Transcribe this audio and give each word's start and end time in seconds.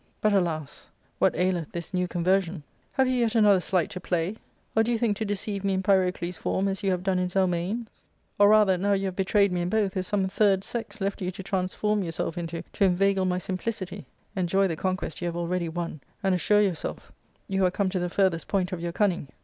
But, 0.19 0.33
alas! 0.33 0.89
what 1.19 1.35
aileth 1.35 1.73
this 1.73 1.93
new 1.93 2.07
conversion? 2.07 2.63
have 2.93 3.07
you 3.07 3.13
yet 3.13 3.35
another 3.35 3.59
sleight 3.59 3.91
to 3.91 3.99
play, 3.99 4.35
or 4.75 4.81
do 4.81 4.91
you 4.91 4.97
think 4.97 5.15
to 5.17 5.25
de 5.25 5.35
ceive 5.35 5.63
me 5.63 5.75
in 5.75 5.83
Pyrocles' 5.83 6.37
form 6.39 6.67
as 6.67 6.81
you 6.81 6.89
have 6.89 7.03
done 7.03 7.19
in 7.19 7.27
Zelmane's? 7.27 8.01
Or 8.39 8.49
rather, 8.49 8.79
now 8.79 8.93
you 8.93 9.05
have 9.05 9.15
betrayed 9.15 9.51
me 9.51 9.61
in 9.61 9.69
both, 9.69 9.95
is 9.95 10.07
some 10.07 10.27
third 10.27 10.63
sex 10.63 11.01
left 11.01 11.21
you 11.21 11.29
to 11.29 11.43
transform 11.43 12.01
yourself 12.01 12.35
into 12.35 12.63
to 12.73 12.83
inveigle 12.85 13.25
my 13.25 13.37
simpli 13.37 13.71
city? 13.71 14.07
Enjoy 14.35 14.67
the 14.67 14.75
conquest 14.75 15.21
you 15.21 15.27
have 15.27 15.37
already 15.37 15.69
won, 15.69 16.01
and 16.23 16.33
assure 16.33 16.61
yourself 16.61 17.11
you 17.47 17.63
are 17.63 17.69
come 17.69 17.91
to 17.91 17.99
the 17.99 18.09
farthest 18.09 18.47
point 18.47 18.71
of 18.71 18.81
your 18.81 18.91
cunning. 18.91 19.27